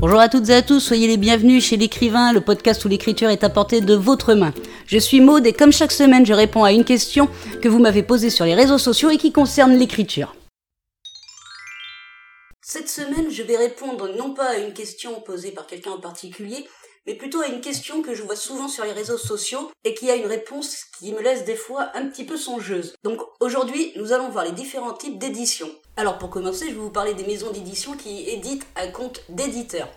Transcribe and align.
Bonjour 0.00 0.18
à 0.18 0.30
toutes 0.30 0.48
et 0.48 0.54
à 0.54 0.62
tous, 0.62 0.80
soyez 0.80 1.06
les 1.06 1.18
bienvenus 1.18 1.62
chez 1.62 1.76
l'écrivain, 1.76 2.32
le 2.32 2.40
podcast 2.40 2.82
où 2.86 2.88
l'écriture 2.88 3.28
est 3.28 3.44
à 3.44 3.50
portée 3.50 3.82
de 3.82 3.94
votre 3.94 4.32
main. 4.32 4.54
Je 4.86 4.96
suis 4.96 5.20
Maude 5.20 5.46
et 5.46 5.52
comme 5.52 5.72
chaque 5.72 5.92
semaine, 5.92 6.24
je 6.24 6.32
réponds 6.32 6.64
à 6.64 6.72
une 6.72 6.86
question 6.86 7.28
que 7.60 7.68
vous 7.68 7.80
m'avez 7.80 8.02
posée 8.02 8.30
sur 8.30 8.46
les 8.46 8.54
réseaux 8.54 8.78
sociaux 8.78 9.10
et 9.10 9.18
qui 9.18 9.30
concerne 9.30 9.76
l'écriture. 9.76 10.34
Cette 12.62 12.88
semaine, 12.88 13.30
je 13.30 13.42
vais 13.42 13.58
répondre 13.58 14.08
non 14.16 14.32
pas 14.32 14.46
à 14.46 14.56
une 14.56 14.72
question 14.72 15.20
posée 15.20 15.50
par 15.50 15.66
quelqu'un 15.66 15.90
en 15.90 16.00
particulier, 16.00 16.66
mais 17.06 17.14
plutôt 17.14 17.40
à 17.40 17.46
une 17.46 17.60
question 17.60 18.02
que 18.02 18.14
je 18.14 18.22
vois 18.22 18.36
souvent 18.36 18.68
sur 18.68 18.84
les 18.84 18.92
réseaux 18.92 19.18
sociaux 19.18 19.70
et 19.84 19.94
qui 19.94 20.10
a 20.10 20.16
une 20.16 20.26
réponse 20.26 20.84
qui 20.98 21.12
me 21.12 21.22
laisse 21.22 21.44
des 21.44 21.56
fois 21.56 21.90
un 21.94 22.06
petit 22.06 22.24
peu 22.24 22.36
songeuse. 22.36 22.94
Donc 23.02 23.20
aujourd'hui, 23.40 23.92
nous 23.96 24.12
allons 24.12 24.28
voir 24.28 24.44
les 24.44 24.52
différents 24.52 24.92
types 24.92 25.18
d'éditions. 25.18 25.70
Alors 25.96 26.18
pour 26.18 26.30
commencer, 26.30 26.66
je 26.68 26.74
vais 26.74 26.80
vous 26.80 26.90
parler 26.90 27.14
des 27.14 27.26
maisons 27.26 27.50
d'édition 27.50 27.96
qui 27.96 28.28
éditent 28.28 28.66
un 28.76 28.88
compte 28.88 29.22
d'éditeur. 29.28 29.88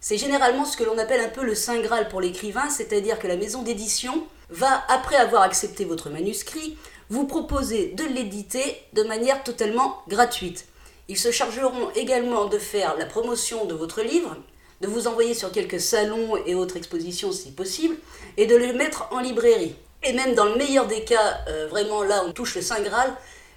C'est 0.00 0.18
généralement 0.18 0.66
ce 0.66 0.76
que 0.76 0.84
l'on 0.84 0.98
appelle 0.98 1.22
un 1.22 1.30
peu 1.30 1.44
le 1.44 1.54
Saint 1.54 1.80
Graal 1.80 2.08
pour 2.08 2.20
l'écrivain, 2.20 2.68
c'est-à-dire 2.68 3.18
que 3.18 3.26
la 3.26 3.36
maison 3.36 3.62
d'édition 3.62 4.26
va, 4.50 4.84
après 4.88 5.16
avoir 5.16 5.42
accepté 5.42 5.86
votre 5.86 6.10
manuscrit, 6.10 6.76
vous 7.08 7.26
proposer 7.26 7.88
de 7.88 8.04
l'éditer 8.04 8.82
de 8.92 9.02
manière 9.02 9.42
totalement 9.42 10.02
gratuite. 10.08 10.66
Ils 11.08 11.18
se 11.18 11.30
chargeront 11.30 11.90
également 11.94 12.46
de 12.46 12.58
faire 12.58 12.96
la 12.98 13.06
promotion 13.06 13.64
de 13.64 13.74
votre 13.74 14.02
livre, 14.02 14.36
de 14.80 14.86
vous 14.86 15.06
envoyer 15.06 15.34
sur 15.34 15.52
quelques 15.52 15.80
salons 15.80 16.36
et 16.46 16.54
autres 16.54 16.76
expositions 16.76 17.32
si 17.32 17.52
possible, 17.52 17.96
et 18.36 18.46
de 18.46 18.56
le 18.56 18.72
mettre 18.72 19.08
en 19.12 19.20
librairie. 19.20 19.76
Et 20.02 20.12
même 20.12 20.34
dans 20.34 20.44
le 20.44 20.56
meilleur 20.56 20.86
des 20.86 21.02
cas, 21.02 21.38
euh, 21.48 21.66
vraiment 21.68 22.02
là 22.02 22.22
on 22.26 22.32
touche 22.32 22.54
le 22.56 22.62
Saint 22.62 22.80
Graal, 22.80 23.10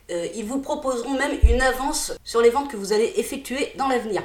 euh, 0.10 0.28
ils 0.34 0.46
vous 0.46 0.60
proposeront 0.60 1.14
même 1.14 1.38
une 1.44 1.62
avance 1.62 2.14
sur 2.24 2.42
les 2.42 2.50
ventes 2.50 2.72
que 2.72 2.78
vous 2.78 2.94
allez 2.94 3.14
effectuer 3.18 3.74
dans 3.76 3.90
l'avenir. 3.90 4.24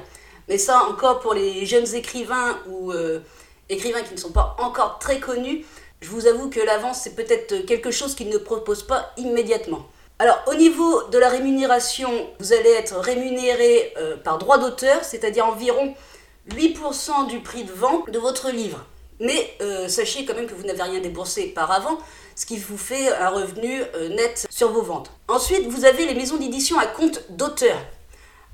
Mais 0.48 0.58
ça 0.58 0.84
encore 0.84 1.20
pour 1.20 1.34
les 1.34 1.66
jeunes 1.66 1.92
écrivains 1.94 2.58
ou 2.68 2.92
euh, 2.92 3.20
écrivains 3.68 4.02
qui 4.02 4.14
ne 4.14 4.18
sont 4.18 4.30
pas 4.30 4.56
encore 4.60 4.98
très 5.00 5.18
connus, 5.18 5.64
je 6.00 6.08
vous 6.08 6.26
avoue 6.28 6.48
que 6.48 6.60
l'avance 6.60 7.00
c'est 7.02 7.16
peut-être 7.16 7.64
quelque 7.66 7.90
chose 7.90 8.14
qu'ils 8.14 8.28
ne 8.28 8.38
proposent 8.38 8.86
pas 8.86 9.12
immédiatement. 9.16 9.86
Alors 10.20 10.38
au 10.46 10.54
niveau 10.54 11.02
de 11.08 11.18
la 11.18 11.28
rémunération, 11.28 12.10
vous 12.38 12.52
allez 12.52 12.70
être 12.70 12.96
rémunéré 12.98 13.94
par 14.22 14.38
droit 14.38 14.58
d'auteur, 14.58 15.02
c'est-à-dire 15.02 15.46
environ 15.46 15.94
8% 16.50 17.28
du 17.28 17.40
prix 17.40 17.64
de 17.64 17.72
vente 17.72 18.10
de 18.10 18.18
votre 18.18 18.50
livre. 18.50 18.84
Mais 19.20 19.54
euh, 19.60 19.88
sachez 19.88 20.24
quand 20.24 20.34
même 20.34 20.46
que 20.46 20.54
vous 20.54 20.64
n'avez 20.64 20.82
rien 20.82 21.00
déboursé 21.00 21.46
par 21.46 21.70
avant, 21.70 21.98
ce 22.34 22.46
qui 22.46 22.58
vous 22.58 22.78
fait 22.78 23.12
un 23.12 23.28
revenu 23.28 23.82
euh, 23.94 24.08
net 24.08 24.46
sur 24.50 24.72
vos 24.72 24.82
ventes. 24.82 25.12
Ensuite, 25.28 25.68
vous 25.68 25.84
avez 25.84 26.06
les 26.06 26.14
maisons 26.14 26.36
d'édition 26.36 26.78
à 26.78 26.86
compte 26.86 27.22
d'auteur. 27.30 27.76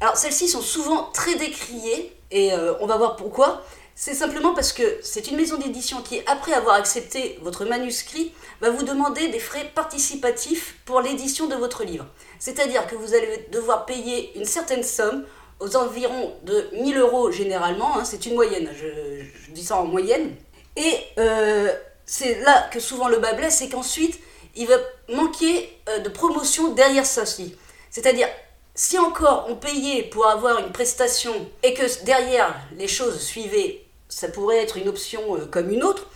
Alors 0.00 0.16
celles-ci 0.16 0.48
sont 0.48 0.60
souvent 0.60 1.10
très 1.12 1.34
décriées 1.36 2.14
et 2.30 2.52
euh, 2.52 2.74
on 2.80 2.86
va 2.86 2.96
voir 2.96 3.16
pourquoi. 3.16 3.62
C'est 3.94 4.14
simplement 4.14 4.54
parce 4.54 4.72
que 4.72 4.98
c'est 5.02 5.26
une 5.26 5.36
maison 5.36 5.56
d'édition 5.56 6.02
qui, 6.02 6.20
après 6.26 6.52
avoir 6.52 6.76
accepté 6.76 7.36
votre 7.42 7.64
manuscrit, 7.64 8.32
va 8.60 8.70
vous 8.70 8.84
demander 8.84 9.26
des 9.28 9.40
frais 9.40 9.72
participatifs 9.74 10.76
pour 10.84 11.00
l'édition 11.00 11.48
de 11.48 11.56
votre 11.56 11.82
livre. 11.82 12.06
C'est-à-dire 12.38 12.86
que 12.86 12.94
vous 12.94 13.14
allez 13.14 13.48
devoir 13.50 13.86
payer 13.86 14.38
une 14.38 14.44
certaine 14.44 14.84
somme 14.84 15.24
aux 15.60 15.76
environs 15.76 16.34
de 16.44 16.68
1000 16.72 16.98
euros 16.98 17.30
généralement, 17.30 17.98
hein, 17.98 18.04
c'est 18.04 18.26
une 18.26 18.34
moyenne, 18.34 18.68
je, 18.78 19.52
dis 19.52 19.64
ça 19.64 19.76
en 19.76 19.84
moyenne. 19.84 20.34
Et 20.76 20.94
euh, 21.18 21.72
c'est 22.06 22.40
là 22.40 22.68
que 22.72 22.80
souvent 22.80 23.08
le 23.08 23.18
bas 23.18 23.32
blesse, 23.32 23.58
c'est 23.58 23.68
qu'ensuite 23.68 24.18
il 24.56 24.66
va 24.66 24.76
manquer 25.08 25.78
euh, 25.88 25.98
de 26.00 26.08
promotion 26.08 26.72
derrière 26.74 27.06
ça 27.06 27.22
aussi. 27.22 27.56
C'est-à-dire, 27.90 28.28
si 28.74 28.98
encore 28.98 29.46
on 29.48 29.56
payait 29.56 30.04
pour 30.04 30.26
avoir 30.26 30.58
une 30.58 30.72
prestation 30.72 31.32
et 31.62 31.74
que 31.74 32.04
derrière 32.04 32.54
les 32.76 32.88
choses 32.88 33.20
suivaient, 33.20 33.84
ça 34.08 34.28
pourrait 34.28 34.58
être 34.58 34.76
une 34.76 34.88
option 34.88 35.36
euh, 35.36 35.46
comme 35.46 35.70
une 35.70 35.82
autre. 35.82 36.06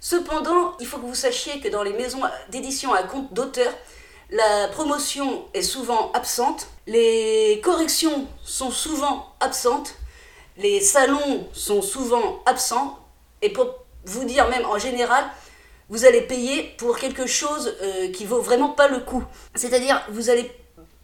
Cependant, 0.00 0.76
il 0.80 0.86
faut 0.86 0.98
que 0.98 1.06
vous 1.06 1.14
sachiez 1.14 1.60
que 1.60 1.68
dans 1.68 1.82
les 1.82 1.92
maisons 1.92 2.20
d'édition 2.50 2.92
à 2.92 3.02
compte 3.02 3.32
d'auteur, 3.34 3.72
la 4.30 4.68
promotion 4.68 5.44
est 5.54 5.62
souvent 5.62 6.12
absente, 6.12 6.68
les 6.86 7.60
corrections 7.64 8.26
sont 8.44 8.70
souvent 8.70 9.26
absentes, 9.40 9.94
les 10.56 10.80
salons 10.80 11.48
sont 11.52 11.82
souvent 11.82 12.40
absents, 12.46 12.98
et 13.42 13.50
pour 13.50 13.74
vous 14.04 14.24
dire 14.24 14.48
même 14.48 14.64
en 14.66 14.78
général, 14.78 15.24
vous 15.88 16.04
allez 16.04 16.20
payer 16.20 16.74
pour 16.78 16.98
quelque 16.98 17.26
chose 17.26 17.74
euh, 17.82 18.12
qui 18.12 18.24
vaut 18.24 18.40
vraiment 18.40 18.68
pas 18.68 18.86
le 18.86 19.00
coup. 19.00 19.24
C'est-à-dire, 19.56 20.00
vous 20.10 20.30
allez 20.30 20.48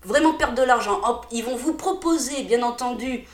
vraiment 0.05 0.35
perdre 0.35 0.55
de 0.55 0.63
l'argent. 0.63 1.01
Ils 1.33 1.45
vont 1.45 1.57
vous 1.57 1.75
proposer, 1.75 2.45
bien 2.45 2.63
entendu, 2.63 3.25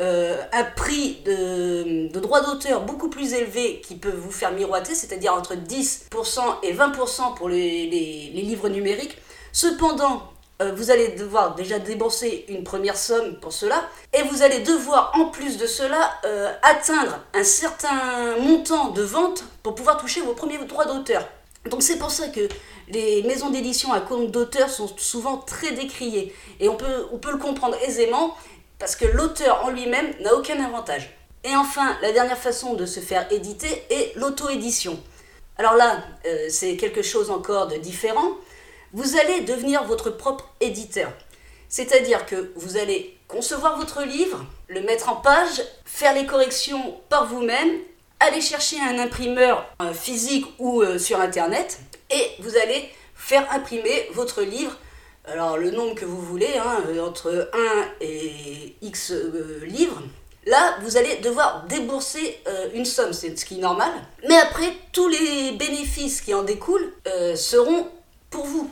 euh, 0.00 0.40
un 0.52 0.64
prix 0.64 1.18
de, 1.26 2.08
droit 2.18 2.40
d'auteur 2.40 2.80
beaucoup 2.80 3.10
plus 3.10 3.34
élevé 3.34 3.82
qui 3.86 3.96
peut 3.96 4.08
vous 4.16 4.30
faire 4.30 4.52
miroiter, 4.52 4.94
c'est-à-dire 4.94 5.34
entre 5.34 5.54
10% 5.54 6.40
et 6.62 6.72
20% 6.72 7.34
pour 7.34 7.50
les 7.50 7.86
livres 8.32 8.70
numériques. 8.70 9.18
Cependant, 9.52 10.32
euh, 10.62 10.72
vous 10.74 10.90
allez 10.90 11.08
devoir 11.08 11.54
déjà 11.54 11.78
débourser 11.78 12.46
une 12.48 12.64
première 12.64 12.96
somme 12.96 13.36
pour 13.40 13.52
cela, 13.52 13.88
et 14.12 14.22
vous 14.22 14.42
allez 14.42 14.60
devoir 14.60 15.12
en 15.14 15.26
plus 15.26 15.58
de 15.58 15.66
cela 15.66 16.14
euh, 16.24 16.52
atteindre 16.62 17.20
un 17.34 17.44
certain 17.44 18.36
montant 18.40 18.88
de 18.90 19.02
vente 19.02 19.44
pour 19.62 19.74
pouvoir 19.74 19.98
toucher 19.98 20.22
vos 20.22 20.32
premiers 20.32 20.58
droits 20.64 20.86
d'auteur. 20.86 21.28
Donc 21.70 21.82
c'est 21.82 21.98
pour 21.98 22.10
ça 22.10 22.28
que 22.28 22.48
les 22.88 23.22
maisons 23.22 23.50
d'édition 23.50 23.92
à 23.92 24.00
compte 24.00 24.30
d'auteur 24.30 24.68
sont 24.68 24.88
souvent 24.96 25.36
très 25.36 25.72
décriées, 25.72 26.34
et 26.58 26.68
on 26.68 26.76
peut, 26.76 27.30
le 27.30 27.38
comprendre 27.38 27.76
aisément, 27.82 28.34
parce 28.78 28.96
que 28.96 29.04
l'auteur 29.04 29.64
en 29.64 29.70
lui-même 29.70 30.12
n'a 30.20 30.34
aucun 30.34 30.62
avantage. 30.64 31.16
Et 31.44 31.54
enfin, 31.56 31.96
la 32.02 32.12
dernière 32.12 32.38
façon 32.38 32.74
de 32.74 32.86
se 32.86 33.00
faire 33.00 33.30
éditer 33.32 33.84
est 33.90 34.16
l'auto-édition. 34.16 34.98
Alors 35.58 35.74
là, 35.74 36.02
euh, 36.24 36.46
c'est 36.48 36.76
quelque 36.76 37.02
chose 37.02 37.30
encore 37.30 37.66
de 37.66 37.76
différent 37.76 38.32
vous 38.92 39.16
allez 39.16 39.40
devenir 39.42 39.84
votre 39.84 40.10
propre 40.10 40.48
éditeur. 40.60 41.10
C'est-à-dire 41.68 42.26
que 42.26 42.52
vous 42.56 42.76
allez 42.76 43.16
concevoir 43.28 43.78
votre 43.78 44.02
livre, 44.02 44.44
le 44.68 44.82
mettre 44.82 45.08
en 45.08 45.16
page, 45.16 45.62
faire 45.86 46.14
les 46.14 46.26
corrections 46.26 47.00
par 47.08 47.26
vous-même, 47.26 47.70
aller 48.20 48.42
chercher 48.42 48.76
un 48.80 48.98
imprimeur 48.98 49.66
euh, 49.80 49.94
physique 49.94 50.46
ou 50.58 50.82
euh, 50.82 50.98
sur 50.98 51.20
Internet, 51.20 51.80
et 52.10 52.30
vous 52.40 52.56
allez 52.58 52.90
faire 53.14 53.50
imprimer 53.52 54.08
votre 54.12 54.42
livre. 54.42 54.76
Alors 55.24 55.56
le 55.56 55.70
nombre 55.70 55.94
que 55.94 56.04
vous 56.04 56.20
voulez, 56.20 56.58
hein, 56.58 56.84
euh, 56.88 57.06
entre 57.06 57.50
1 57.54 57.84
et 58.02 58.76
X 58.82 59.12
livres. 59.62 60.02
Là, 60.44 60.76
vous 60.82 60.96
allez 60.96 61.16
devoir 61.18 61.66
débourser 61.68 62.42
une 62.74 62.84
somme, 62.84 63.12
c'est 63.12 63.38
ce 63.38 63.44
qui 63.44 63.58
est 63.58 63.62
normal. 63.62 63.92
Mais 64.28 64.36
après, 64.36 64.72
tous 64.90 65.06
les 65.06 65.52
bénéfices 65.52 66.20
qui 66.20 66.34
en 66.34 66.42
découlent 66.42 66.92
seront 67.36 67.86
pour 68.28 68.44
vous. 68.46 68.68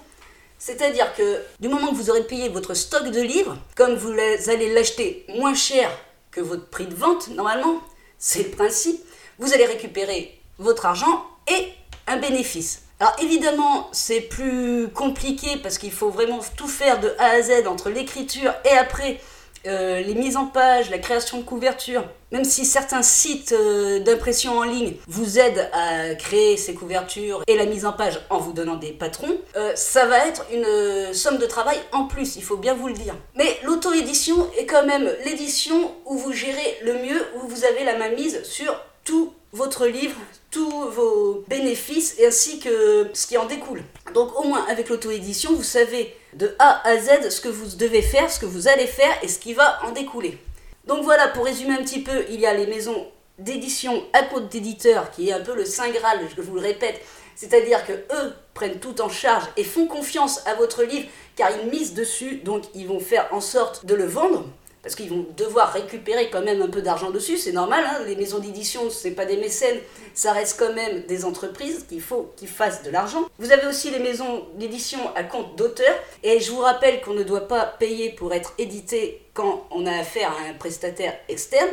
C'est-à-dire 0.60 1.15
que 1.15 1.41
du 1.59 1.69
moment 1.69 1.88
que 1.88 1.94
vous 1.94 2.10
aurez 2.10 2.22
payé 2.22 2.50
votre 2.50 2.75
stock 2.75 3.10
de 3.10 3.22
livres, 3.22 3.56
comme 3.75 3.94
vous 3.94 4.10
allez 4.10 4.75
l'acheter 4.75 5.25
moins 5.31 5.54
cher 5.54 5.91
que 6.31 6.43
votre 6.43 6.66
prix 6.66 6.87
de 6.87 6.94
vente, 6.94 7.28
normalement, 7.28 7.81
c'est 8.19 8.43
le 8.43 8.50
principe, 8.50 9.03
vous 9.38 9.54
allez 9.54 9.65
récupérer 9.65 10.38
votre 10.59 10.84
argent 10.84 11.25
et 11.48 11.69
un 12.06 12.19
bénéfice. 12.19 12.82
Alors 13.00 13.16
évidemment, 13.22 13.88
c'est 13.93 14.21
plus 14.21 14.88
compliqué 14.88 15.56
parce 15.62 15.78
qu'il 15.78 15.93
faut 15.93 16.10
vraiment 16.10 16.41
tout 16.59 16.69
faire 16.69 17.00
de 17.00 17.10
A 17.19 17.31
à 17.31 17.41
Z 17.41 17.66
entre 17.66 17.88
l'écriture 17.88 18.53
et 18.66 18.77
après 18.77 19.19
euh, 19.66 20.00
les 20.00 20.15
mises 20.15 20.37
en 20.37 20.47
page, 20.47 20.91
la 20.91 20.98
création 20.98 21.38
de 21.38 21.43
couvertures, 21.43 22.04
même 22.32 22.44
si 22.44 22.65
certains 22.65 23.03
sites 23.03 23.53
euh, 23.53 24.00
d'impression 24.00 24.59
en 24.59 24.62
ligne 24.62 24.94
vous 25.06 25.38
aident 25.38 25.69
à 25.72 26.15
créer 26.15 26.56
ces 26.56 26.75
couvertures 26.75 27.43
et 27.47 27.56
la 27.56 27.66
mise 27.66 27.84
en 27.84 27.92
page 27.92 28.21
en 28.30 28.39
vous 28.39 28.53
donnant 28.53 28.77
des 28.77 28.92
patrons, 28.92 29.36
euh, 29.57 29.72
ça 29.74 30.07
va 30.07 30.27
être 30.27 30.47
une 30.53 31.12
somme 31.12 31.39
de 31.39 31.47
travail 31.47 31.78
en 31.92 32.04
plus, 32.04 32.36
il 32.36 32.42
faut 32.42 32.57
bien 32.57 32.74
vous 32.74 32.89
le 32.89 32.95
dire. 32.95 33.15
Mais 33.36 33.59
l'auto-édition 33.62 34.48
est 34.59 34.66
quand 34.66 34.86
même 34.86 35.10
l'édition 35.27 35.95
où 36.07 36.16
vous 36.16 36.33
gérez 36.33 36.78
le 36.83 36.95
mieux, 36.95 37.27
où 37.36 37.47
vous 37.47 37.65
avez 37.65 37.84
la 37.84 37.98
main 37.98 38.10
mise 38.10 38.42
sur 38.45 38.74
tout 39.04 39.33
votre 39.53 39.86
livre, 39.86 40.16
tous 40.51 40.71
vos 40.71 41.45
bénéfices 41.48 42.18
et 42.18 42.27
ainsi 42.27 42.60
que 42.60 43.09
ce 43.12 43.27
qui 43.27 43.36
en 43.36 43.47
découle. 43.47 43.83
Donc 44.15 44.39
au 44.39 44.45
moins 44.45 44.65
avec 44.68 44.89
l'auto-édition, 44.89 45.53
vous 45.54 45.62
savez 45.62 46.15
de 46.34 46.54
A 46.59 46.86
à 46.86 46.97
Z 46.98 47.30
ce 47.30 47.41
que 47.41 47.48
vous 47.48 47.77
devez 47.77 48.03
faire, 48.03 48.30
ce 48.30 48.41
que 48.41 48.47
vous 48.47 48.68
allez 48.68 48.86
faire 48.86 49.12
et 49.22 49.28
ce 49.28 49.38
qui 49.38 49.54
va 49.54 49.80
en 49.84 49.92
découler. 49.92 50.38
Donc 50.86 51.04
voilà, 51.04 51.28
pour 51.28 51.44
résumer 51.44 51.74
un 51.74 51.82
petit 51.82 52.03
peu, 52.03 52.24
il 52.30 52.41
y 52.41 52.47
a 52.47 52.54
les 52.54 52.66
maisons 52.66 53.06
d'édition 53.38 54.04
à 54.12 54.22
compte 54.22 54.48
d'éditeur 54.48 55.10
qui 55.10 55.28
est 55.28 55.32
un 55.32 55.41
peu 55.41 55.54
le 55.54 55.65
saint 55.65 55.91
graal, 55.91 56.18
je 56.36 56.42
vous 56.42 56.54
le 56.54 56.60
répète, 56.60 57.00
c'est-à-dire 57.34 57.84
que 57.86 57.92
eux 57.92 58.34
prennent 58.54 58.80
tout 58.80 59.00
en 59.00 59.09
charge 59.09 59.44
et 59.56 59.65
font 59.65 59.86
confiance 59.86 60.47
à 60.47 60.54
votre 60.54 60.82
livre 60.82 61.09
car 61.36 61.50
ils 61.50 61.71
misent 61.71 61.94
dessus, 61.94 62.36
donc 62.44 62.65
ils 62.74 62.86
vont 62.86 63.00
faire 63.00 63.28
en 63.33 63.41
sorte 63.41 63.86
de 63.86 63.94
le 63.94 64.04
vendre 64.04 64.47
parce 64.82 64.94
qu'ils 64.94 65.10
vont 65.10 65.27
devoir 65.36 65.72
récupérer 65.72 66.30
quand 66.30 66.42
même 66.42 66.62
un 66.62 66.68
peu 66.68 66.82
d'argent 66.82 67.10
dessus, 67.10 67.36
c'est 67.36 67.53
normal, 67.53 67.84
hein. 67.86 68.04
les 68.06 68.16
maisons 68.16 68.38
d'édition, 68.38 68.88
ce 68.91 69.09
n'est 69.09 69.15
pas 69.15 69.27
des 69.27 69.36
mécènes, 69.36 69.78
ça 70.15 70.32
reste 70.32 70.59
quand 70.59 70.72
même 70.72 71.03
des 71.06 71.24
entreprises 71.24 71.84
qu'il 71.88 72.00
faut 72.00 72.32
qu'ils 72.36 72.48
fassent 72.48 72.82
de 72.82 72.91
l'argent. 72.91 73.24
Vous 73.38 73.53
avez 73.53 73.66
aussi 73.66 73.91
les 73.91 73.98
maisons 73.98 74.47
d'édition 74.54 74.98
à 75.15 75.22
compte 75.22 75.56
d'auteur, 75.56 75.94
et 76.22 76.41
je 76.41 76.50
vous 76.50 76.60
rappelle 76.60 77.00
qu'on 77.03 77.15
ne 77.15 77.22
doit 77.22 77.47
pas 77.47 77.65
payer 77.66 78.10
pour 78.10 78.32
être 78.32 78.54
édité 78.59 79.22
quand 79.34 79.66
on 79.71 79.86
a 79.86 79.92
affaire 79.92 80.32
à 80.32 80.48
un 80.48 80.54
prestataire 80.54 81.15
externe. 81.28 81.71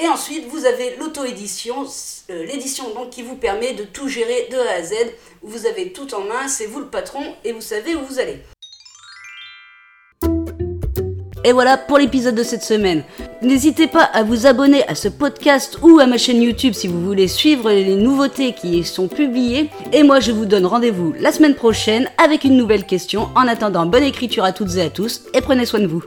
Et 0.00 0.06
ensuite, 0.06 0.46
vous 0.46 0.64
avez 0.64 0.94
l'auto-édition, 0.96 1.84
euh, 2.30 2.44
l'édition 2.44 2.94
donc 2.94 3.10
qui 3.10 3.22
vous 3.22 3.34
permet 3.34 3.72
de 3.72 3.82
tout 3.82 4.08
gérer 4.08 4.48
de 4.50 4.56
A 4.56 4.74
à 4.74 4.82
Z. 4.82 4.94
Vous 5.42 5.66
avez 5.66 5.92
tout 5.92 6.14
en 6.14 6.20
main, 6.20 6.46
c'est 6.46 6.66
vous 6.66 6.78
le 6.78 6.86
patron 6.86 7.34
et 7.44 7.52
vous 7.52 7.60
savez 7.60 7.96
où 7.96 8.04
vous 8.04 8.20
allez. 8.20 8.38
Et 11.44 11.52
voilà 11.52 11.76
pour 11.76 11.98
l'épisode 11.98 12.34
de 12.34 12.42
cette 12.42 12.62
semaine. 12.62 13.04
N'hésitez 13.42 13.86
pas 13.86 14.02
à 14.02 14.22
vous 14.22 14.46
abonner 14.46 14.86
à 14.88 14.94
ce 14.94 15.08
podcast 15.08 15.78
ou 15.82 15.98
à 16.00 16.06
ma 16.06 16.18
chaîne 16.18 16.42
YouTube 16.42 16.74
si 16.74 16.88
vous 16.88 17.00
voulez 17.00 17.28
suivre 17.28 17.70
les 17.70 17.94
nouveautés 17.94 18.52
qui 18.52 18.78
y 18.78 18.84
sont 18.84 19.08
publiées. 19.08 19.70
Et 19.92 20.02
moi, 20.02 20.20
je 20.20 20.32
vous 20.32 20.46
donne 20.46 20.66
rendez-vous 20.66 21.14
la 21.20 21.32
semaine 21.32 21.54
prochaine 21.54 22.08
avec 22.22 22.44
une 22.44 22.56
nouvelle 22.56 22.84
question. 22.84 23.28
En 23.36 23.46
attendant, 23.46 23.86
bonne 23.86 24.04
écriture 24.04 24.44
à 24.44 24.52
toutes 24.52 24.76
et 24.76 24.82
à 24.82 24.90
tous 24.90 25.22
et 25.34 25.40
prenez 25.40 25.66
soin 25.66 25.80
de 25.80 25.86
vous. 25.86 26.02